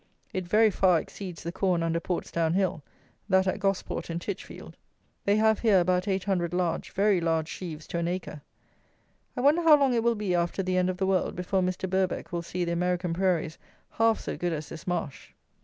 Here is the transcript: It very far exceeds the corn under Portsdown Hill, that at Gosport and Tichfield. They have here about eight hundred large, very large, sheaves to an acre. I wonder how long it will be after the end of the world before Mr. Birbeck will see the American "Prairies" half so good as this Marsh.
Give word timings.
It 0.33 0.47
very 0.47 0.71
far 0.71 0.99
exceeds 0.99 1.43
the 1.43 1.51
corn 1.51 1.83
under 1.83 1.99
Portsdown 1.99 2.55
Hill, 2.55 2.81
that 3.29 3.45
at 3.45 3.59
Gosport 3.59 4.09
and 4.09 4.19
Tichfield. 4.19 4.73
They 5.25 5.35
have 5.35 5.59
here 5.59 5.79
about 5.79 6.07
eight 6.07 6.23
hundred 6.23 6.55
large, 6.55 6.89
very 6.89 7.21
large, 7.21 7.47
sheaves 7.47 7.85
to 7.89 7.99
an 7.99 8.07
acre. 8.07 8.41
I 9.37 9.41
wonder 9.41 9.61
how 9.61 9.77
long 9.77 9.93
it 9.93 10.01
will 10.01 10.15
be 10.15 10.33
after 10.33 10.63
the 10.63 10.75
end 10.75 10.89
of 10.89 10.97
the 10.97 11.05
world 11.05 11.35
before 11.35 11.61
Mr. 11.61 11.87
Birbeck 11.87 12.31
will 12.31 12.41
see 12.41 12.65
the 12.65 12.71
American 12.71 13.13
"Prairies" 13.13 13.59
half 13.91 14.19
so 14.19 14.35
good 14.35 14.53
as 14.53 14.69
this 14.69 14.87
Marsh. 14.87 15.33